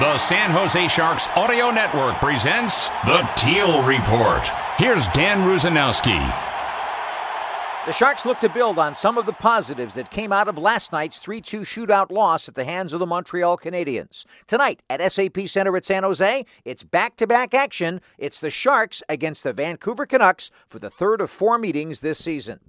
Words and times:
The 0.00 0.16
San 0.16 0.50
Jose 0.52 0.88
Sharks 0.88 1.28
Audio 1.36 1.70
Network 1.70 2.14
presents 2.20 2.88
the 3.04 3.28
Teal 3.36 3.82
Report. 3.82 4.40
Here's 4.78 5.06
Dan 5.08 5.46
Rusanowsky. 5.46 6.18
The 7.84 7.92
Sharks 7.92 8.24
look 8.24 8.40
to 8.40 8.48
build 8.48 8.78
on 8.78 8.94
some 8.94 9.18
of 9.18 9.26
the 9.26 9.34
positives 9.34 9.96
that 9.96 10.10
came 10.10 10.32
out 10.32 10.48
of 10.48 10.56
last 10.56 10.90
night's 10.90 11.18
3 11.18 11.42
2 11.42 11.60
shootout 11.60 12.10
loss 12.10 12.48
at 12.48 12.54
the 12.54 12.64
hands 12.64 12.94
of 12.94 12.98
the 12.98 13.04
Montreal 13.04 13.58
Canadiens. 13.58 14.24
Tonight 14.46 14.80
at 14.88 15.12
SAP 15.12 15.46
Center 15.46 15.76
at 15.76 15.84
San 15.84 16.02
Jose, 16.02 16.46
it's 16.64 16.82
back 16.82 17.16
to 17.16 17.26
back 17.26 17.52
action. 17.52 18.00
It's 18.16 18.40
the 18.40 18.48
Sharks 18.48 19.02
against 19.06 19.42
the 19.42 19.52
Vancouver 19.52 20.06
Canucks 20.06 20.50
for 20.66 20.78
the 20.78 20.88
third 20.88 21.20
of 21.20 21.30
four 21.30 21.58
meetings 21.58 22.00
this 22.00 22.18
season. 22.18 22.60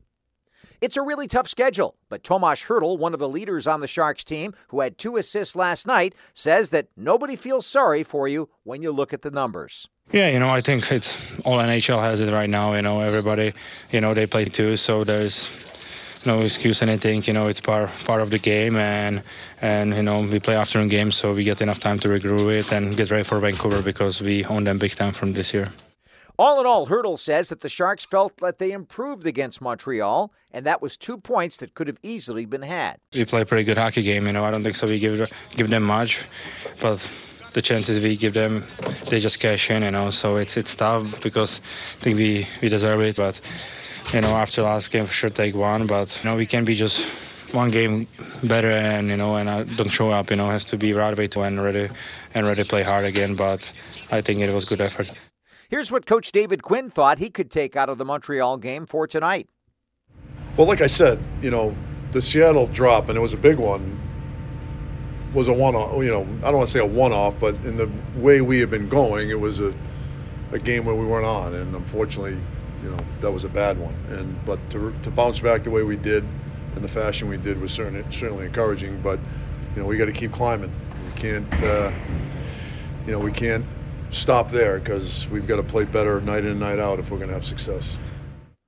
It's 0.82 0.98
a 0.98 1.04
really 1.04 1.28
tough 1.28 1.48
schedule, 1.48 1.96
but 2.10 2.24
Tomas 2.24 2.64
Hertl, 2.64 2.98
one 2.98 3.14
of 3.14 3.20
the 3.20 3.30
leaders 3.30 3.68
on 3.68 3.82
the 3.82 3.88
Sharks 3.88 4.24
team, 4.24 4.56
who 4.70 4.80
had 4.80 4.98
two 4.98 5.16
assists 5.18 5.56
last 5.56 5.86
night, 5.86 6.16
says 6.34 6.72
that 6.72 6.88
nobody 6.98 7.36
feels 7.36 7.68
sorry 7.68 8.04
for 8.04 8.28
you 8.28 8.50
when 8.64 8.82
you 8.82 8.92
look 8.92 9.14
at 9.14 9.22
the 9.22 9.30
numbers. 9.30 9.88
Yeah, 10.12 10.30
you 10.30 10.40
know, 10.40 10.50
I 10.50 10.60
think 10.60 10.92
it's 10.92 11.40
all 11.42 11.60
NHL 11.60 12.02
has 12.02 12.20
it 12.20 12.34
right 12.34 12.50
now. 12.50 12.74
You 12.74 12.82
know, 12.82 13.02
everybody, 13.02 13.54
you 13.92 14.02
know, 14.02 14.16
they 14.16 14.26
play 14.26 14.46
too, 14.46 14.76
so 14.76 15.04
there's 15.04 16.26
no 16.26 16.40
excuse. 16.40 16.80
Think 16.80 17.28
you 17.28 17.34
know 17.34 17.48
it's 17.48 17.62
part 17.62 17.90
part 18.06 18.22
of 18.22 18.32
the 18.32 18.40
game, 18.40 18.76
and 18.76 19.22
and 19.62 19.94
you 19.94 20.02
know 20.02 20.22
we 20.22 20.40
play 20.40 20.56
afternoon 20.56 20.90
games, 20.90 21.16
so 21.16 21.34
we 21.34 21.44
get 21.44 21.62
enough 21.62 21.80
time 21.80 22.00
to 22.00 22.08
regroup 22.08 22.52
it 22.52 22.72
and 22.72 22.98
get 22.98 23.12
ready 23.12 23.24
for 23.24 23.40
Vancouver 23.40 23.84
because 23.84 24.20
we 24.22 24.44
own 24.46 24.64
them 24.64 24.80
big 24.80 24.96
time 24.96 25.14
from 25.14 25.34
this 25.34 25.54
year. 25.54 25.70
All 26.42 26.60
in 26.60 26.66
all, 26.66 26.88
Hertl 26.88 27.20
says 27.20 27.50
that 27.50 27.60
the 27.60 27.70
Sharks 27.70 28.04
felt 28.04 28.38
that 28.38 28.58
they 28.58 28.72
improved 28.72 29.28
against 29.28 29.62
Montreal, 29.62 30.34
and 30.52 30.66
that 30.66 30.82
was 30.82 30.98
two 30.98 31.20
points 31.20 31.58
that 31.58 31.76
could 31.76 31.86
have 31.86 32.00
easily 32.02 32.46
been 32.46 32.64
had. 32.64 32.98
We 33.14 33.26
play 33.26 33.42
a 33.42 33.46
pretty 33.46 33.64
good 33.64 33.78
hockey 33.78 34.02
game, 34.02 34.26
you 34.26 34.34
know. 34.34 34.44
I 34.44 34.50
don't 34.50 34.64
think 34.64 34.76
so. 34.76 34.88
We 34.88 34.98
give 34.98 35.32
give 35.52 35.70
them 35.70 35.84
much, 35.84 36.26
but 36.82 36.98
the 37.54 37.62
chances 37.62 38.00
we 38.00 38.18
give 38.18 38.34
them, 38.34 38.64
they 39.08 39.20
just 39.20 39.40
cash 39.40 39.70
in, 39.70 39.84
you 39.84 39.92
know. 39.92 40.10
So 40.10 40.38
it's 40.38 40.58
it's 40.58 40.74
tough 40.74 41.22
because 41.22 41.60
I 41.60 42.04
think 42.04 42.18
we, 42.18 42.48
we 42.60 42.70
deserve 42.70 43.02
it. 43.02 43.18
But 43.18 43.40
you 44.12 44.22
know, 44.22 44.36
after 44.36 44.64
last 44.64 44.90
game, 44.90 45.06
for 45.06 45.14
sure 45.14 45.30
take 45.30 45.54
one. 45.54 45.86
But 45.86 46.24
you 46.24 46.28
know, 46.28 46.38
we 46.38 46.48
can 46.48 46.66
be 46.66 46.74
just 46.74 47.54
one 47.54 47.70
game 47.70 48.08
better, 48.44 48.72
and 48.72 49.10
you 49.10 49.18
know, 49.18 49.36
and 49.36 49.48
I 49.48 49.62
don't 49.62 49.90
show 49.92 50.10
up. 50.10 50.32
You 50.32 50.38
know, 50.38 50.50
has 50.50 50.66
to 50.66 50.78
be 50.78 50.94
right 50.94 51.14
away 51.14 51.28
to 51.28 51.42
and 51.42 51.62
ready 51.62 51.88
and 52.34 52.48
ready 52.48 52.64
to 52.64 52.68
play 52.68 52.82
hard 52.82 53.06
again. 53.06 53.36
But 53.36 53.72
I 54.10 54.22
think 54.22 54.40
it 54.40 54.52
was 54.52 54.66
good 54.66 54.82
effort. 54.82 55.16
Here's 55.72 55.90
what 55.90 56.06
Coach 56.06 56.34
David 56.34 56.64
Quinn 56.64 56.90
thought 56.90 57.18
he 57.18 57.30
could 57.30 57.50
take 57.50 57.78
out 57.78 57.88
of 57.88 57.98
the 57.98 58.04
Montreal 58.04 58.58
game 58.58 58.86
for 58.86 59.08
tonight. 59.08 59.48
Well, 60.58 60.68
like 60.68 60.82
I 60.82 60.88
said, 60.88 61.18
you 61.42 61.50
know, 61.50 61.74
the 62.12 62.22
Seattle 62.22 62.68
drop, 62.68 63.08
and 63.08 63.18
it 63.18 63.22
was 63.22 63.32
a 63.32 63.38
big 63.38 63.58
one 63.58 63.98
was 65.34 65.48
a 65.48 65.54
one-off. 65.54 66.04
You 66.04 66.12
know, 66.12 66.24
I 66.44 66.52
don't 66.52 66.58
want 66.58 66.68
to 66.68 66.74
say 66.74 66.82
a 66.82 66.86
one-off, 66.86 67.40
but 67.40 67.56
in 67.64 67.78
the 67.78 67.90
way 68.18 68.42
we 68.42 68.60
have 68.60 68.70
been 68.70 68.90
going, 68.90 69.30
it 69.30 69.40
was 69.40 69.62
a, 69.62 69.74
a 70.52 70.60
game 70.60 70.84
where 70.84 70.94
we 70.94 71.06
weren't 71.06 71.26
on, 71.26 71.54
and 71.54 71.74
unfortunately, 71.74 72.38
you 72.84 72.90
know, 72.90 73.00
that 73.22 73.32
was 73.32 73.46
a 73.46 73.50
bad 73.50 73.80
one. 73.80 73.96
And 74.10 74.44
but 74.46 74.60
to, 74.72 74.94
to 75.04 75.10
bounce 75.10 75.40
back 75.40 75.64
the 75.64 75.72
way 75.72 75.84
we 75.84 75.96
did, 75.96 76.26
in 76.76 76.82
the 76.82 76.90
fashion 76.90 77.30
we 77.30 77.38
did, 77.38 77.62
was 77.62 77.72
certainly 77.72 78.04
certainly 78.12 78.46
encouraging. 78.46 79.02
But 79.02 79.22
you 79.74 79.82
know, 79.82 79.88
we 79.88 79.96
got 79.96 80.08
to 80.08 80.12
keep 80.12 80.34
climbing. 80.34 80.74
We 81.06 81.22
can't, 81.22 81.64
uh, 81.64 81.94
you 83.06 83.14
know, 83.14 83.20
we 83.20 83.32
can't 83.32 83.66
stop 84.12 84.52
there 84.52 84.80
because 84.80 85.28
we've 85.30 85.48
got 85.48 85.58
to 85.58 85.64
play 85.64 85.86
better 85.86 86.22
night 86.22 86.46
in 86.46 86.52
and 86.52 86.60
night 86.60 86.80
out 86.80 87.00
if 87.00 87.10
we're 87.10 87.18
going 87.18 87.30
to 87.30 87.34
have 87.34 87.46
success. 87.46 87.98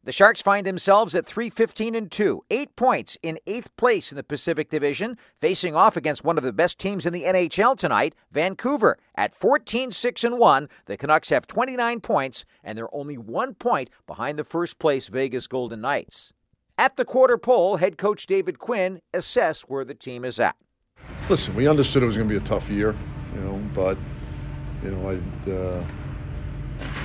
The 0.05 0.11
Sharks 0.11 0.41
find 0.41 0.67
themselves 0.67 1.15
at 1.15 1.25
315 1.25 1.95
and 1.95 2.11
2, 2.11 2.43
8 2.49 2.75
points 2.75 3.17
in 3.23 3.39
8th 3.47 3.67
place 3.77 4.11
in 4.11 4.17
the 4.17 4.23
Pacific 4.23 4.69
Division, 4.69 5.17
facing 5.39 5.77
off 5.77 5.95
against 5.95 6.25
one 6.25 6.37
of 6.37 6.43
the 6.43 6.51
best 6.51 6.77
teams 6.77 7.05
in 7.05 7.13
the 7.13 7.23
NHL 7.23 7.77
tonight, 7.77 8.13
Vancouver. 8.29 8.97
At 9.15 9.33
14 9.33 9.91
6 9.91 10.23
and 10.25 10.37
1, 10.37 10.67
the 10.87 10.97
Canucks 10.97 11.29
have 11.29 11.47
29 11.47 12.01
points 12.01 12.43
and 12.65 12.77
they're 12.77 12.93
only 12.93 13.17
1 13.17 13.53
point 13.53 13.89
behind 14.05 14.37
the 14.37 14.43
first 14.43 14.77
place 14.77 15.07
Vegas 15.07 15.47
Golden 15.47 15.79
Knights. 15.79 16.33
At 16.77 16.97
the 16.97 17.05
quarter 17.05 17.37
pole, 17.37 17.77
head 17.77 17.97
coach 17.97 18.25
David 18.25 18.59
Quinn 18.59 18.99
assessed 19.13 19.69
where 19.69 19.85
the 19.85 19.93
team 19.93 20.25
is 20.25 20.37
at. 20.37 20.57
Listen, 21.29 21.55
we 21.55 21.65
understood 21.65 22.03
it 22.03 22.07
was 22.07 22.17
going 22.17 22.27
to 22.27 22.33
be 22.33 22.43
a 22.43 22.45
tough 22.45 22.69
year, 22.69 22.93
you 23.33 23.39
know, 23.39 23.61
but 23.73 23.97
you 24.83 24.91
know, 24.91 25.09
I 25.09 25.51
uh, 25.51 25.85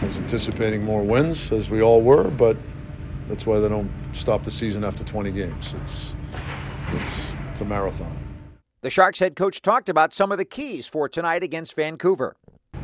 I 0.00 0.04
was 0.04 0.18
anticipating 0.18 0.84
more 0.84 1.02
wins 1.02 1.52
as 1.52 1.70
we 1.70 1.82
all 1.82 2.02
were, 2.02 2.28
but 2.30 2.56
that's 3.28 3.46
why 3.46 3.60
they 3.60 3.68
don't 3.68 3.90
stop 4.12 4.44
the 4.44 4.50
season 4.50 4.84
after 4.84 5.04
20 5.04 5.30
games. 5.32 5.74
It's 5.82 6.14
it's 6.94 7.30
it's 7.50 7.60
a 7.60 7.64
marathon. 7.64 8.16
The 8.80 8.90
Sharks 8.90 9.18
head 9.18 9.36
coach 9.36 9.60
talked 9.60 9.88
about 9.88 10.12
some 10.12 10.30
of 10.30 10.38
the 10.38 10.44
keys 10.44 10.86
for 10.86 11.08
tonight 11.08 11.42
against 11.42 11.74
Vancouver. 11.74 12.36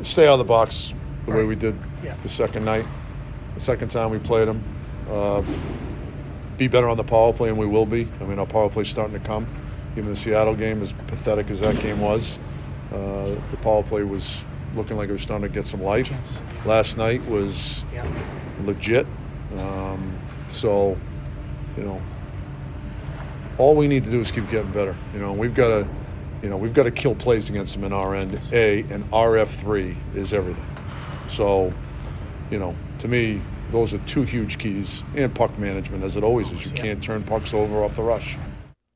Stay 0.02 0.26
out 0.26 0.34
of 0.34 0.38
the 0.38 0.44
box 0.44 0.92
the 1.24 1.32
way 1.32 1.44
we 1.44 1.54
did 1.54 1.76
yeah. 2.02 2.16
the 2.22 2.28
second 2.28 2.64
night, 2.64 2.84
the 3.54 3.60
second 3.60 3.90
time 3.90 4.10
we 4.10 4.18
played 4.18 4.48
them. 4.48 4.62
Uh, 5.08 5.42
be 6.56 6.68
better 6.68 6.88
on 6.88 6.96
the 6.96 7.04
power 7.04 7.32
play, 7.32 7.48
and 7.48 7.58
we 7.58 7.66
will 7.66 7.86
be. 7.86 8.08
I 8.20 8.24
mean, 8.24 8.38
our 8.38 8.46
power 8.46 8.68
play's 8.68 8.88
starting 8.88 9.18
to 9.18 9.24
come. 9.24 9.46
Even 9.92 10.06
the 10.06 10.16
Seattle 10.16 10.54
game, 10.54 10.82
as 10.82 10.92
pathetic 10.92 11.50
as 11.50 11.60
that 11.60 11.78
game 11.78 12.00
was, 12.00 12.38
uh, 12.92 13.34
the 13.50 13.56
power 13.60 13.82
play 13.82 14.02
was 14.02 14.44
looking 14.76 14.96
like 14.96 15.08
it 15.08 15.12
was 15.12 15.22
starting 15.22 15.46
to 15.46 15.52
get 15.52 15.66
some 15.66 15.82
life. 15.82 16.42
Last 16.64 16.96
night 16.96 17.24
was 17.26 17.84
yeah. 17.92 18.06
legit. 18.64 19.06
Um, 19.58 20.18
so, 20.48 20.98
you 21.76 21.84
know, 21.84 22.00
all 23.58 23.76
we 23.76 23.88
need 23.88 24.04
to 24.04 24.10
do 24.10 24.20
is 24.20 24.30
keep 24.30 24.48
getting 24.48 24.72
better. 24.72 24.96
You 25.12 25.20
know, 25.20 25.32
we've 25.32 25.54
got 25.54 25.68
to, 25.68 25.88
you 26.42 26.48
know, 26.48 26.56
we've 26.56 26.74
got 26.74 26.84
to 26.84 26.90
kill 26.90 27.14
plays 27.14 27.48
against 27.48 27.74
them 27.74 27.84
in 27.84 27.92
our 27.92 28.14
end. 28.14 28.32
A 28.52 28.80
and 28.82 29.04
RF 29.10 29.48
three 29.48 29.96
is 30.14 30.32
everything. 30.32 30.68
So, 31.26 31.72
you 32.50 32.58
know, 32.58 32.76
to 32.98 33.08
me, 33.08 33.40
those 33.70 33.94
are 33.94 33.98
two 33.98 34.22
huge 34.22 34.58
keys, 34.58 35.02
and 35.16 35.34
puck 35.34 35.58
management, 35.58 36.04
as 36.04 36.16
it 36.16 36.22
always 36.22 36.50
is. 36.50 36.64
You 36.64 36.72
can't 36.72 37.02
turn 37.02 37.22
pucks 37.22 37.54
over 37.54 37.82
off 37.82 37.96
the 37.96 38.02
rush. 38.02 38.36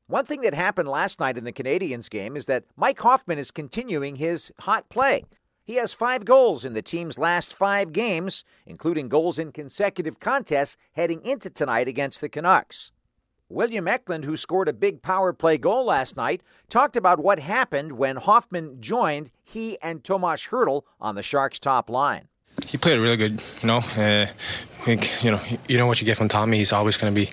One 0.07 0.25
thing 0.25 0.41
that 0.41 0.53
happened 0.53 0.87
last 0.87 1.19
night 1.19 1.37
in 1.37 1.43
the 1.43 1.51
Canadiens 1.51 2.09
game 2.09 2.35
is 2.35 2.45
that 2.45 2.63
Mike 2.75 2.99
Hoffman 2.99 3.37
is 3.37 3.51
continuing 3.51 4.15
his 4.15 4.51
hot 4.61 4.89
play. 4.89 5.25
He 5.69 5.75
has 5.75 5.93
five 5.93 6.25
goals 6.25 6.65
in 6.65 6.73
the 6.73 6.81
team's 6.81 7.19
last 7.19 7.53
five 7.53 7.93
games, 7.93 8.43
including 8.65 9.07
goals 9.07 9.37
in 9.37 9.51
consecutive 9.51 10.19
contests 10.19 10.75
heading 10.93 11.23
into 11.23 11.51
tonight 11.51 11.87
against 11.87 12.21
the 12.21 12.27
Canucks. 12.27 12.91
William 13.49 13.87
Eklund, 13.87 14.25
who 14.25 14.35
scored 14.35 14.67
a 14.67 14.73
big 14.73 15.03
power 15.03 15.31
play 15.31 15.59
goal 15.59 15.85
last 15.85 16.17
night, 16.17 16.41
talked 16.69 16.97
about 16.97 17.19
what 17.19 17.37
happened 17.37 17.99
when 17.99 18.15
Hoffman 18.15 18.81
joined 18.81 19.29
he 19.43 19.77
and 19.79 20.03
Tomas 20.03 20.47
Hertl 20.47 20.85
on 20.99 21.13
the 21.13 21.21
Sharks' 21.21 21.59
top 21.59 21.87
line. 21.87 22.29
He 22.65 22.79
played 22.79 22.97
really 22.97 23.17
good, 23.17 23.39
you 23.61 23.67
know. 23.67 23.83
Uh, 23.95 24.25
you 24.87 25.29
know, 25.29 25.39
you 25.67 25.77
know 25.77 25.85
what 25.85 26.01
you 26.01 26.05
get 26.05 26.17
from 26.17 26.29
Tommy. 26.29 26.57
He's 26.57 26.73
always 26.73 26.97
going 26.97 27.13
to 27.13 27.21
be 27.25 27.29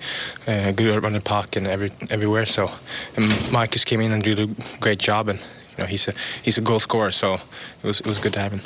uh, 0.47 0.72
good 0.72 0.94
at 0.94 1.03
running 1.03 1.22
puck 1.22 1.56
and 1.56 1.66
every 1.66 1.88
everywhere. 2.10 2.44
So, 2.44 2.70
and 3.16 3.30
just 3.70 3.86
came 3.86 4.03
in 4.03 4.12
and 4.12 4.22
did 4.22 4.38
a 4.38 4.47
great 4.78 4.98
job, 4.98 5.28
and 5.30 5.41
you 5.76 5.84
know, 5.84 5.87
he's 5.87 6.09
a 6.09 6.14
he's 6.42 6.59
a 6.59 6.60
goal 6.60 6.81
scorer, 6.81 7.10
so 7.10 7.34
it 7.34 7.86
was 7.86 8.00
it 8.00 8.06
was 8.06 8.18
good 8.18 8.33
to 8.34 8.41
have 8.41 8.53
him. 8.53 8.60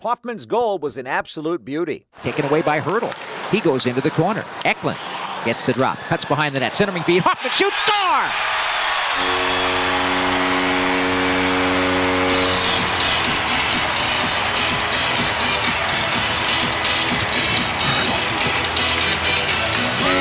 Hoffman's 0.00 0.46
goal 0.46 0.78
was 0.78 0.98
an 0.98 1.06
absolute 1.06 1.64
beauty. 1.64 2.06
Taken 2.22 2.44
away 2.44 2.62
by 2.62 2.80
Hertl. 2.80 3.12
He 3.50 3.60
goes 3.60 3.86
into 3.86 4.00
the 4.00 4.10
corner. 4.10 4.44
Eklund 4.64 4.98
gets 5.44 5.64
the 5.64 5.72
drop, 5.72 5.96
cuts 5.98 6.24
behind 6.24 6.54
the 6.54 6.60
net, 6.60 6.76
centering 6.76 7.02
feed. 7.02 7.22
Hoffman 7.24 7.52
shoots, 7.52 7.76
score! 7.76 7.96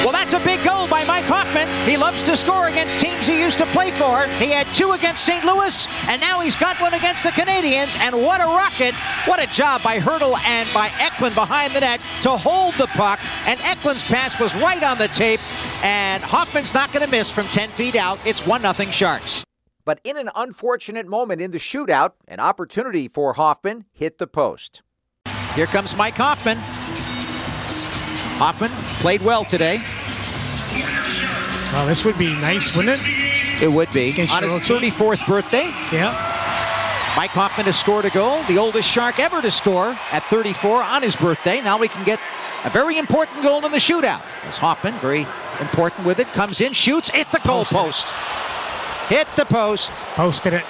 Well, 0.04 0.14
that's 0.14 0.34
a 0.34 0.40
big 0.40 0.64
goal 0.64 0.88
by 0.88 1.04
Mike. 1.04 1.26
He 1.96 2.02
loves 2.02 2.24
to 2.24 2.36
score 2.36 2.68
against 2.68 3.00
teams 3.00 3.26
he 3.26 3.40
used 3.40 3.58
to 3.58 3.66
play 3.68 3.90
for. 3.92 4.28
He 4.28 4.52
had 4.52 4.68
two 4.76 4.92
against 4.92 5.24
St. 5.24 5.46
Louis, 5.46 5.88
and 6.10 6.20
now 6.20 6.42
he's 6.42 6.58
got 6.58 6.78
one 6.82 6.94
against 6.94 7.24
the 7.24 7.30
Canadiens. 7.30 7.98
And 7.98 8.14
what 8.22 8.42
a 8.42 8.44
rocket! 8.44 8.94
What 9.24 9.42
a 9.42 9.48
job 9.48 9.82
by 9.82 10.02
Hertl 10.02 10.38
and 10.40 10.68
by 10.74 10.92
Eklund 11.00 11.36
behind 11.36 11.72
the 11.72 11.80
net 11.80 12.02
to 12.24 12.32
hold 12.32 12.74
the 12.74 12.88
puck. 12.88 13.22
And 13.48 13.58
Eklund's 13.62 14.04
pass 14.04 14.38
was 14.38 14.54
right 14.56 14.84
on 14.84 14.98
the 14.98 15.08
tape, 15.08 15.40
and 15.86 16.22
Hoffman's 16.22 16.74
not 16.74 16.92
going 16.92 17.06
to 17.06 17.10
miss 17.10 17.30
from 17.30 17.46
10 17.46 17.70
feet 17.70 17.96
out. 17.96 18.20
It's 18.26 18.46
1 18.46 18.74
0 18.74 18.92
Sharks. 18.92 19.46
But 19.86 20.02
in 20.04 20.18
an 20.18 20.30
unfortunate 20.36 21.08
moment 21.08 21.40
in 21.40 21.52
the 21.52 21.60
shootout, 21.60 22.12
an 22.28 22.42
opportunity 22.42 23.08
for 23.08 23.36
Hoffman 23.36 23.86
hit 23.94 24.18
the 24.18 24.28
post. 24.28 24.82
Here 25.54 25.68
comes 25.68 25.96
Mike 25.96 26.16
Hoffman. 26.16 26.58
Hoffman 28.38 28.72
played 29.00 29.22
well 29.22 29.46
today. 29.46 29.80
Well, 31.76 31.86
this 31.86 32.06
would 32.06 32.18
be 32.18 32.30
nice, 32.30 32.74
wouldn't 32.74 33.02
it? 33.02 33.62
It 33.62 33.68
would 33.68 33.92
be. 33.92 34.12
On 34.12 34.16
his 34.16 34.32
your 34.32 34.52
own 34.52 34.62
team. 34.62 34.92
34th 34.92 35.28
birthday, 35.28 35.66
Yeah. 35.92 36.14
Mike 37.18 37.32
Hoffman 37.32 37.66
has 37.66 37.78
scored 37.78 38.06
a 38.06 38.10
goal, 38.12 38.42
the 38.44 38.58
oldest 38.58 38.90
Shark 38.90 39.20
ever 39.20 39.42
to 39.42 39.52
score 39.52 39.90
at 40.14 40.24
34 40.30 40.84
on 40.84 41.04
his 41.04 41.18
birthday. 41.18 41.60
Now 41.60 41.78
we 41.78 41.90
can 41.90 42.06
get 42.06 42.22
a 42.64 42.70
very 42.70 42.98
important 42.98 43.44
goal 43.44 43.66
in 43.66 43.74
the 43.74 43.78
shootout. 43.78 44.22
As 44.44 44.58
Hoffman, 44.58 44.94
very 44.96 45.28
important 45.60 46.06
with 46.06 46.20
it, 46.20 46.28
comes 46.28 46.62
in, 46.62 46.72
shoots, 46.72 47.10
hit 47.10 47.30
the 47.34 47.40
goal 47.40 47.66
post. 47.66 48.08
Hit 49.10 49.28
the 49.36 49.46
post. 49.46 49.92
Posted 50.16 50.54
it. 50.54 50.64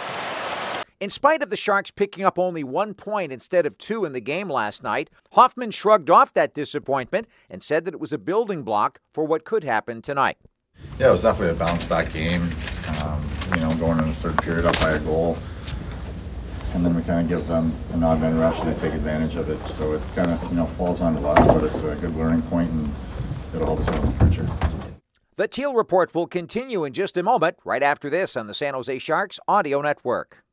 In 1.00 1.12
spite 1.12 1.44
of 1.44 1.52
the 1.52 1.56
Sharks 1.56 1.92
picking 1.92 2.26
up 2.26 2.40
only 2.40 2.64
one 2.64 2.96
point 2.96 3.32
instead 3.32 3.68
of 3.68 3.78
two 3.78 4.06
in 4.06 4.14
the 4.14 4.22
game 4.22 4.50
last 4.50 4.82
night, 4.82 5.12
Hoffman 5.34 5.70
shrugged 5.70 6.10
off 6.10 6.34
that 6.34 6.56
disappointment 6.56 7.28
and 7.48 7.62
said 7.62 7.86
that 7.86 7.94
it 7.94 8.00
was 8.00 8.12
a 8.12 8.18
building 8.18 8.64
block 8.64 9.02
for 9.14 9.24
what 9.24 9.46
could 9.46 9.64
happen 9.64 10.02
tonight. 10.02 10.38
Yeah, 10.98 11.10
it 11.10 11.12
was 11.12 11.24
definitely 11.24 11.50
a 11.50 11.60
bounce 11.60 11.84
back 11.84 12.14
game. 12.14 12.50
Um, 13.02 13.28
you 13.54 13.62
know, 13.62 13.76
going 13.76 14.00
in 14.00 14.08
the 14.08 14.14
third 14.14 14.42
period 14.42 14.66
up 14.66 14.80
by 14.80 14.92
a 14.92 15.00
goal, 15.00 15.38
and 16.74 16.86
then 16.86 16.96
we 16.96 17.02
kind 17.04 17.20
of 17.20 17.28
give 17.28 17.48
them 17.50 17.76
an 17.92 18.02
odd 18.02 18.22
man 18.22 18.40
rush 18.40 18.62
and 18.62 18.74
they 18.74 18.80
take 18.80 18.94
advantage 18.94 19.36
of 19.36 19.50
it. 19.50 19.60
So 19.74 19.92
it 19.92 20.02
kind 20.16 20.32
of 20.32 20.42
you 20.50 20.56
know 20.56 20.68
falls 20.68 21.02
onto 21.02 21.26
us, 21.28 21.46
but 21.46 21.66
it's 21.66 21.84
a 21.84 21.96
good 21.96 22.16
learning 22.16 22.44
point 22.44 22.72
and 22.72 22.96
it'll 23.54 23.68
help 23.68 23.82
us 23.82 23.90
out 23.90 24.04
in 24.04 24.18
the 24.18 24.26
future. 24.26 24.50
The 25.36 25.50
Teal 25.50 25.74
Report 25.74 26.16
will 26.16 26.28
continue 26.28 26.86
in 26.86 26.94
just 26.94 27.18
a 27.18 27.24
moment, 27.24 27.58
right 27.66 27.84
after 27.84 28.10
this 28.10 28.38
on 28.38 28.48
the 28.48 28.54
San 28.54 28.74
Jose 28.74 28.98
Sharks 29.00 29.38
Audio 29.50 29.82
Network. 29.82 30.45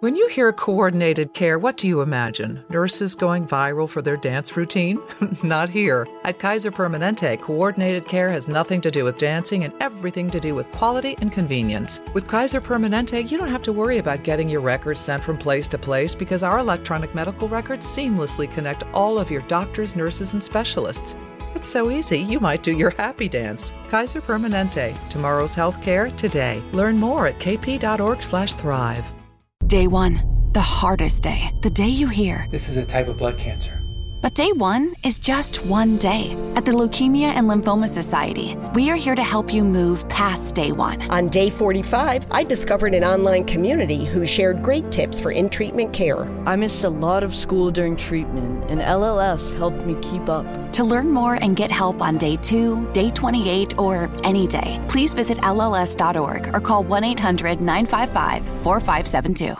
When 0.00 0.16
you 0.16 0.28
hear 0.28 0.50
coordinated 0.50 1.34
care, 1.34 1.58
what 1.58 1.76
do 1.76 1.86
you 1.86 2.00
imagine? 2.00 2.64
Nurses 2.70 3.14
going 3.14 3.46
viral 3.46 3.86
for 3.86 4.00
their 4.00 4.16
dance 4.16 4.56
routine? 4.56 4.98
Not 5.42 5.68
here. 5.68 6.06
At 6.24 6.38
Kaiser 6.38 6.70
Permanente, 6.70 7.38
coordinated 7.38 8.08
care 8.08 8.30
has 8.30 8.48
nothing 8.48 8.80
to 8.80 8.90
do 8.90 9.04
with 9.04 9.18
dancing 9.18 9.62
and 9.62 9.74
everything 9.78 10.30
to 10.30 10.40
do 10.40 10.54
with 10.54 10.72
quality 10.72 11.16
and 11.20 11.30
convenience. 11.30 12.00
With 12.14 12.28
Kaiser 12.28 12.62
Permanente, 12.62 13.30
you 13.30 13.36
don't 13.36 13.50
have 13.50 13.62
to 13.64 13.74
worry 13.74 13.98
about 13.98 14.22
getting 14.22 14.48
your 14.48 14.62
records 14.62 15.02
sent 15.02 15.22
from 15.22 15.36
place 15.36 15.68
to 15.68 15.76
place 15.76 16.14
because 16.14 16.42
our 16.42 16.60
electronic 16.60 17.14
medical 17.14 17.46
records 17.46 17.84
seamlessly 17.84 18.50
connect 18.50 18.84
all 18.94 19.18
of 19.18 19.30
your 19.30 19.42
doctors, 19.42 19.96
nurses, 19.96 20.32
and 20.32 20.42
specialists. 20.42 21.14
It's 21.54 21.68
so 21.68 21.90
easy, 21.90 22.20
you 22.20 22.40
might 22.40 22.62
do 22.62 22.72
your 22.72 22.94
happy 22.96 23.28
dance. 23.28 23.74
Kaiser 23.90 24.22
Permanente. 24.22 24.96
Tomorrow's 25.10 25.54
healthcare 25.54 26.16
today. 26.16 26.62
Learn 26.72 26.96
more 26.96 27.26
at 27.26 27.38
kp.org/thrive. 27.38 29.19
Day 29.70 29.86
one, 29.86 30.50
the 30.50 30.60
hardest 30.60 31.22
day. 31.22 31.52
The 31.62 31.70
day 31.70 31.86
you 31.86 32.08
hear. 32.08 32.48
This 32.50 32.68
is 32.68 32.76
a 32.76 32.84
type 32.84 33.06
of 33.06 33.18
blood 33.18 33.38
cancer. 33.38 33.80
But 34.22 34.34
day 34.34 34.52
one 34.52 34.94
is 35.02 35.18
just 35.18 35.64
one 35.64 35.96
day. 35.96 36.36
At 36.54 36.66
the 36.66 36.72
Leukemia 36.72 37.32
and 37.32 37.48
Lymphoma 37.48 37.88
Society, 37.88 38.54
we 38.74 38.90
are 38.90 38.96
here 38.96 39.14
to 39.14 39.22
help 39.22 39.50
you 39.50 39.64
move 39.64 40.06
past 40.10 40.54
day 40.54 40.72
one. 40.72 41.00
On 41.10 41.30
day 41.30 41.48
45, 41.48 42.26
I 42.30 42.44
discovered 42.44 42.92
an 42.92 43.02
online 43.02 43.46
community 43.46 44.04
who 44.04 44.26
shared 44.26 44.62
great 44.62 44.92
tips 44.92 45.18
for 45.18 45.30
in 45.30 45.48
treatment 45.48 45.94
care. 45.94 46.24
I 46.46 46.54
missed 46.56 46.84
a 46.84 46.90
lot 46.90 47.22
of 47.22 47.34
school 47.34 47.70
during 47.70 47.96
treatment, 47.96 48.70
and 48.70 48.82
LLS 48.82 49.56
helped 49.56 49.86
me 49.86 49.96
keep 50.02 50.28
up. 50.28 50.44
To 50.74 50.84
learn 50.84 51.10
more 51.10 51.36
and 51.36 51.56
get 51.56 51.70
help 51.70 52.02
on 52.02 52.18
day 52.18 52.36
two, 52.36 52.86
day 52.90 53.10
28, 53.12 53.78
or 53.78 54.10
any 54.22 54.46
day, 54.46 54.84
please 54.86 55.14
visit 55.14 55.38
LLS.org 55.38 56.54
or 56.54 56.60
call 56.60 56.84
1 56.84 57.04
800 57.04 57.62
955 57.62 58.44
4572. 58.62 59.56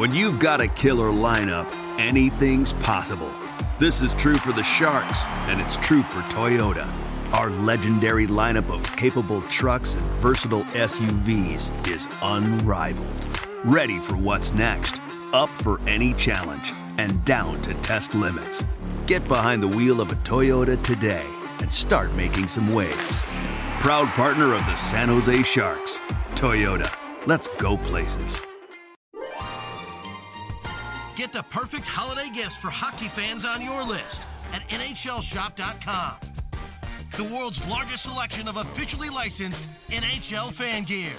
When 0.00 0.14
you've 0.14 0.38
got 0.38 0.62
a 0.62 0.68
killer 0.68 1.10
lineup, 1.10 1.70
anything's 1.98 2.72
possible. 2.72 3.30
This 3.82 4.00
is 4.00 4.14
true 4.14 4.36
for 4.36 4.52
the 4.52 4.62
Sharks, 4.62 5.24
and 5.48 5.60
it's 5.60 5.76
true 5.76 6.04
for 6.04 6.20
Toyota. 6.28 6.88
Our 7.32 7.50
legendary 7.50 8.28
lineup 8.28 8.72
of 8.72 8.84
capable 8.94 9.42
trucks 9.48 9.94
and 9.94 10.04
versatile 10.20 10.62
SUVs 10.66 11.88
is 11.88 12.06
unrivaled. 12.22 13.08
Ready 13.64 13.98
for 13.98 14.14
what's 14.14 14.52
next, 14.52 15.02
up 15.32 15.48
for 15.48 15.80
any 15.88 16.14
challenge, 16.14 16.72
and 16.96 17.24
down 17.24 17.60
to 17.62 17.74
test 17.82 18.14
limits. 18.14 18.64
Get 19.08 19.26
behind 19.26 19.60
the 19.60 19.74
wheel 19.76 20.00
of 20.00 20.12
a 20.12 20.16
Toyota 20.22 20.80
today 20.84 21.26
and 21.58 21.72
start 21.72 22.14
making 22.14 22.46
some 22.46 22.72
waves. 22.72 23.24
Proud 23.80 24.06
partner 24.10 24.54
of 24.54 24.64
the 24.66 24.76
San 24.76 25.08
Jose 25.08 25.42
Sharks, 25.42 25.98
Toyota. 26.36 26.88
Let's 27.26 27.48
go 27.58 27.76
places. 27.78 28.40
The 31.32 31.42
perfect 31.44 31.88
holiday 31.88 32.28
gifts 32.28 32.60
for 32.60 32.68
hockey 32.68 33.08
fans 33.08 33.46
on 33.46 33.62
your 33.62 33.82
list 33.82 34.26
at 34.52 34.60
NHLShop.com. 34.68 36.16
The 37.16 37.24
world's 37.24 37.66
largest 37.66 38.02
selection 38.02 38.48
of 38.48 38.58
officially 38.58 39.08
licensed 39.08 39.66
NHL 39.88 40.52
fan 40.52 40.84
gear 40.84 41.12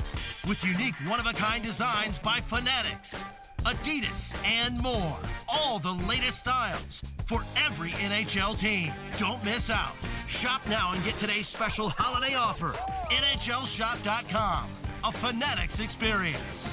with 0.47 0.63
unique 0.63 0.93
one 1.07 1.19
of 1.19 1.25
a 1.25 1.33
kind 1.33 1.63
designs 1.63 2.19
by 2.19 2.37
Fanatics, 2.39 3.23
Adidas, 3.63 4.37
and 4.45 4.79
more. 4.83 5.17
All 5.51 5.79
the 5.79 5.93
latest 6.07 6.41
styles 6.41 7.01
for 7.25 7.41
every 7.65 7.89
NHL 7.91 8.59
team. 8.59 8.93
Don't 9.17 9.43
miss 9.43 9.71
out. 9.71 9.95
Shop 10.27 10.61
now 10.69 10.93
and 10.93 11.03
get 11.03 11.17
today's 11.17 11.47
special 11.47 11.89
holiday 11.97 12.35
offer. 12.35 12.69
NHLShop.com. 13.09 14.69
A 15.05 15.11
Fanatics 15.11 15.79
experience. 15.79 16.71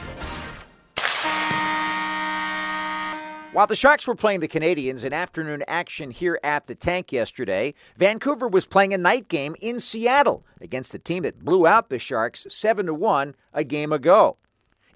While 3.52 3.66
the 3.66 3.74
Sharks 3.74 4.06
were 4.06 4.14
playing 4.14 4.38
the 4.38 4.46
Canadiens 4.46 5.04
in 5.04 5.12
afternoon 5.12 5.64
action 5.66 6.12
here 6.12 6.38
at 6.44 6.68
the 6.68 6.76
tank 6.76 7.10
yesterday, 7.10 7.74
Vancouver 7.96 8.46
was 8.46 8.64
playing 8.64 8.94
a 8.94 8.98
night 8.98 9.26
game 9.26 9.56
in 9.60 9.80
Seattle 9.80 10.46
against 10.60 10.92
the 10.92 11.00
team 11.00 11.24
that 11.24 11.44
blew 11.44 11.66
out 11.66 11.88
the 11.88 11.98
Sharks 11.98 12.46
7 12.48 12.86
to 12.86 12.94
1 12.94 13.34
a 13.52 13.64
game 13.64 13.92
ago. 13.92 14.36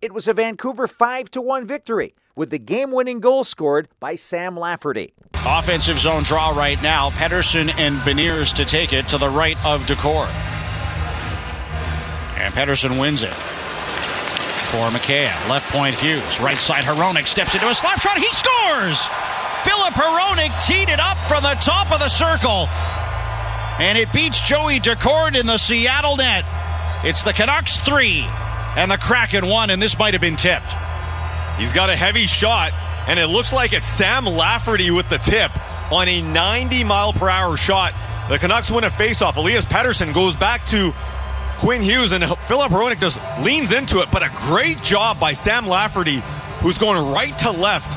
It 0.00 0.14
was 0.14 0.28
a 0.28 0.32
Vancouver 0.32 0.86
5 0.86 1.32
to 1.32 1.40
1 1.40 1.66
victory 1.66 2.14
with 2.36 2.50
the 2.50 2.60
game-winning 2.60 3.18
goal 3.18 3.42
scored 3.42 3.88
by 3.98 4.14
Sam 4.14 4.56
Lafferty. 4.56 5.14
Offensive 5.44 5.98
zone 5.98 6.22
draw 6.22 6.56
right 6.56 6.80
now. 6.80 7.10
Pettersson 7.10 7.74
and 7.76 7.98
Beniers 8.02 8.54
to 8.54 8.64
take 8.64 8.92
it 8.92 9.08
to 9.08 9.18
the 9.18 9.30
right 9.30 9.56
of 9.66 9.82
Daccord. 9.82 10.32
And 12.38 12.54
Pettersson 12.54 13.00
wins 13.00 13.24
it 13.24 13.34
for 14.74 14.90
McCann. 14.90 15.48
Left 15.48 15.70
point 15.70 15.94
Hughes. 15.94 16.40
Right 16.40 16.56
side 16.56 16.82
Hronek 16.82 17.28
steps 17.28 17.54
into 17.54 17.68
a 17.68 17.74
slap 17.74 18.00
shot. 18.00 18.19
He 18.19 18.26
scores! 18.26 19.06
Filip 19.62 19.94
Hronek 19.94 20.50
teed 20.66 20.88
it 20.88 20.98
up 20.98 21.16
from 21.28 21.44
the 21.44 21.54
top 21.62 21.93
of 21.93 22.00
the 22.00 22.08
circle. 22.08 22.66
And 23.78 23.96
it 23.96 24.12
beats 24.12 24.40
Joey 24.40 24.81
Daccord 24.81 25.38
in 25.38 25.46
the 25.46 25.58
Seattle 25.58 26.16
net. 26.16 26.44
It's 27.04 27.22
the 27.22 27.32
Canucks 27.32 27.78
three 27.78 28.26
and 28.76 28.90
the 28.90 28.98
Kraken 28.98 29.46
one, 29.46 29.70
and 29.70 29.81
this 29.81 29.96
might 29.96 30.12
have 30.12 30.20
been 30.20 30.36
tipped. 30.36 30.74
He's 31.56 31.72
got 31.72 31.88
a 31.88 31.94
heavy 31.94 32.26
shot, 32.26 32.72
and 33.06 33.20
it 33.20 33.28
looks 33.28 33.52
like 33.52 33.72
it's 33.72 33.86
Sam 33.86 34.24
Lafferty 34.24 34.90
with 34.90 35.08
the 35.08 35.19
tip 35.19 35.52
on 35.93 36.08
a 36.08 36.20
90 36.20 36.82
mile 36.82 37.12
per 37.12 37.28
hour 37.28 37.56
shot. 37.56 37.94
The 38.28 38.40
Canucks 38.40 38.72
win 38.72 38.82
a 38.82 38.90
faceoff. 38.90 39.36
Elias 39.36 39.66
Pettersson 39.66 40.12
goes 40.12 40.34
back 40.34 40.66
to 40.66 40.93
Quinn 41.58 41.82
Hughes, 41.82 42.13
and 42.13 42.25
Filip 42.25 42.70
Hronek 42.70 43.01
just 43.01 43.20
leans 43.41 43.73
into 43.73 44.01
it, 44.01 44.11
but 44.11 44.23
a 44.23 44.31
great 44.34 44.82
job 44.82 45.19
by 45.19 45.32
Sam 45.32 45.67
Lafferty, 45.67 46.23
who's 46.61 46.79
going 46.79 47.03
right 47.13 47.37
to 47.39 47.51
left. 47.51 47.96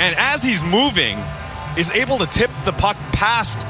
And 0.00 0.14
as 0.16 0.42
he's 0.42 0.64
moving, 0.64 1.18
is 1.76 1.90
able 1.92 2.18
to 2.18 2.26
tip 2.26 2.50
the 2.64 2.72
puck 2.72 2.96
past 3.12 3.60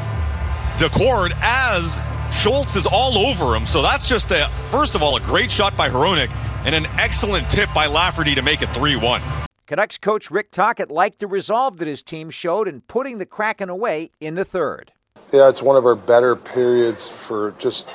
Daccord 0.79 1.33
as 1.43 2.01
Schultz 2.33 2.77
is 2.77 2.87
all 2.87 3.19
over 3.19 3.55
him. 3.55 3.67
So 3.67 3.83
that's 3.83 4.09
just 4.09 4.31
a, 4.31 4.51
first 4.71 4.95
of 4.95 5.03
all, 5.03 5.17
a 5.17 5.21
great 5.21 5.51
shot 5.51 5.77
by 5.77 5.89
Hronek 5.89 6.33
and 6.65 6.75
an 6.75 6.87
excellent 6.99 7.49
tip 7.51 7.69
by 7.75 7.87
Lafferty 7.87 8.35
to 8.35 8.43
make 8.43 8.63
it 8.63 8.73
3 8.75 8.97
1. 8.97 9.23
Canucks 9.67 9.99
coach 9.99 10.31
Rick 10.31 10.51
Tocchet 10.51 10.91
liked 10.91 11.19
the 11.19 11.27
resolve 11.27 11.77
that 11.79 11.89
his 11.89 12.03
team 12.03 12.31
showed 12.31 12.69
in 12.69 12.81
putting 12.83 13.19
the 13.19 13.27
Kraken 13.27 13.69
away 13.69 14.11
in 14.21 14.35
the 14.35 14.45
third. 14.45 14.93
Yeah, 15.31 15.51
it's 15.51 15.61
one 15.61 15.77
of 15.77 15.85
our 15.85 15.95
better 15.95 16.35
periods 16.35 17.07
for 17.07 17.55
just 17.59 17.87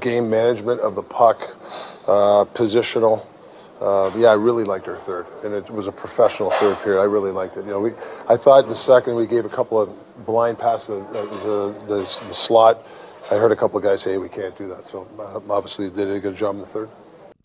game 0.00 0.28
management 0.28 0.80
of 0.80 0.94
the 0.94 1.02
puck, 1.02 1.56
uh, 2.06 2.44
positional. 2.44 3.24
Uh, 3.80 4.12
yeah, 4.16 4.28
I 4.28 4.34
really 4.34 4.64
liked 4.64 4.86
our 4.86 4.98
third, 4.98 5.26
and 5.42 5.54
it 5.54 5.70
was 5.70 5.86
a 5.86 5.92
professional 5.92 6.50
third 6.50 6.78
period. 6.80 7.00
I 7.00 7.04
really 7.04 7.32
liked 7.32 7.56
it. 7.56 7.64
You 7.64 7.70
know, 7.70 7.80
we, 7.80 7.92
I 8.28 8.36
thought 8.36 8.66
the 8.66 8.76
second 8.76 9.14
we 9.14 9.26
gave 9.26 9.46
a 9.46 9.48
couple 9.48 9.80
of 9.80 9.88
blind 10.26 10.58
passes 10.58 10.88
the, 10.88 11.22
the, 11.22 11.74
the, 11.86 12.24
the 12.28 12.34
slot. 12.34 12.86
I 13.30 13.36
heard 13.36 13.50
a 13.50 13.56
couple 13.56 13.78
of 13.78 13.82
guys 13.82 14.02
say 14.02 14.12
hey, 14.12 14.18
we 14.18 14.28
can't 14.28 14.56
do 14.58 14.68
that. 14.68 14.86
So 14.86 15.08
uh, 15.18 15.40
obviously 15.48 15.88
they 15.88 16.04
did 16.04 16.16
a 16.16 16.20
good 16.20 16.36
job 16.36 16.56
in 16.56 16.60
the 16.60 16.66
third. 16.66 16.90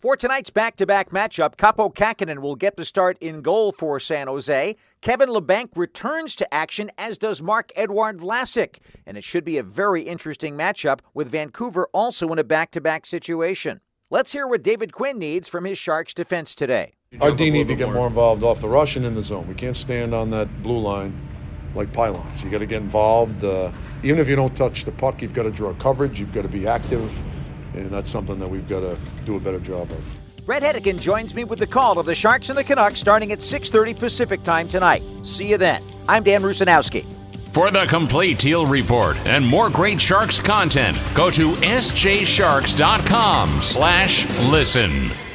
For 0.00 0.16
tonight's 0.16 0.50
back-to-back 0.50 1.10
matchup, 1.10 1.56
Kaapo 1.56 1.92
Kahkonen 1.92 2.38
will 2.38 2.54
get 2.54 2.76
the 2.76 2.84
start 2.84 3.18
in 3.20 3.42
goal 3.42 3.72
for 3.72 3.98
San 3.98 4.28
Jose. 4.28 4.76
Kevin 5.00 5.28
Labanc 5.28 5.70
returns 5.74 6.36
to 6.36 6.54
action, 6.54 6.92
as 6.96 7.18
does 7.18 7.42
Marc-Edouard 7.42 8.18
Vlasic. 8.18 8.76
And 9.04 9.16
it 9.16 9.24
should 9.24 9.42
be 9.42 9.58
a 9.58 9.64
very 9.64 10.02
interesting 10.02 10.56
matchup 10.56 11.00
with 11.14 11.28
Vancouver 11.28 11.88
also 11.92 12.30
in 12.30 12.38
a 12.38 12.44
back-to-back 12.44 13.06
situation. 13.06 13.80
Let's 14.08 14.30
hear 14.30 14.46
what 14.46 14.62
David 14.62 14.92
Quinn 14.92 15.18
needs 15.18 15.48
from 15.48 15.64
his 15.64 15.78
Sharks 15.78 16.14
defense 16.14 16.54
today. 16.54 16.92
Our 17.20 17.32
D 17.32 17.50
need 17.50 17.66
to 17.66 17.74
get 17.74 17.92
more 17.92 18.06
involved 18.06 18.44
off 18.44 18.60
the 18.60 18.68
rush 18.68 18.94
and 18.94 19.04
in 19.04 19.14
the 19.14 19.22
zone. 19.22 19.48
We 19.48 19.54
can't 19.54 19.76
stand 19.76 20.14
on 20.14 20.30
that 20.30 20.62
blue 20.62 20.78
line 20.78 21.28
like 21.74 21.92
pylons. 21.92 22.44
You 22.44 22.50
got 22.50 22.58
to 22.58 22.66
get 22.66 22.82
involved. 22.82 23.42
Uh, 23.42 23.72
even 24.04 24.20
if 24.20 24.28
you 24.28 24.36
don't 24.36 24.56
touch 24.56 24.84
the 24.84 24.92
puck, 24.92 25.22
you've 25.22 25.34
got 25.34 25.42
to 25.42 25.50
draw 25.50 25.74
coverage. 25.74 26.20
You've 26.20 26.32
got 26.32 26.42
to 26.42 26.48
be 26.48 26.68
active, 26.68 27.20
and 27.84 27.90
that's 27.90 28.10
something 28.10 28.38
that 28.38 28.48
we've 28.48 28.68
got 28.68 28.80
to 28.80 28.96
do 29.24 29.36
a 29.36 29.40
better 29.40 29.60
job 29.60 29.90
of. 29.90 30.20
Bret 30.46 30.62
Hedican 30.62 30.98
joins 30.98 31.34
me 31.34 31.44
with 31.44 31.58
the 31.58 31.66
call 31.66 31.98
of 31.98 32.06
the 32.06 32.14
Sharks 32.14 32.48
and 32.48 32.56
the 32.56 32.64
Canucks 32.64 33.00
starting 33.00 33.32
at 33.32 33.40
6:30 33.40 33.98
Pacific 33.98 34.42
time 34.42 34.68
tonight. 34.68 35.02
See 35.22 35.48
you 35.48 35.58
then. 35.58 35.82
I'm 36.08 36.22
Dan 36.22 36.42
Rusanowsky. 36.42 37.04
For 37.52 37.70
the 37.70 37.86
complete 37.86 38.38
Teal 38.38 38.66
Report 38.66 39.18
and 39.26 39.44
more 39.44 39.68
great 39.68 40.00
Sharks 40.00 40.38
content, 40.38 40.96
go 41.14 41.30
to 41.30 41.54
sjsharks.com 41.54 43.60
slash 43.60 44.28
listen. 44.50 45.27